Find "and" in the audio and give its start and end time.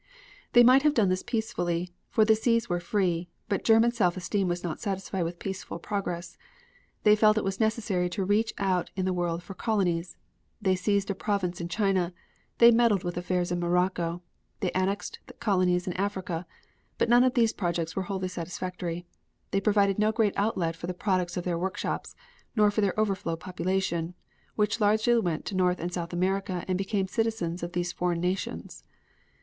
25.79-25.93, 26.67-26.75